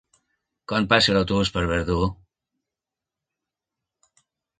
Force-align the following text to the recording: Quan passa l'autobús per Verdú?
Quan 0.71 0.85
passa 0.93 1.13
l'autobús 1.17 1.51
per 1.57 1.63
Verdú? 1.71 1.97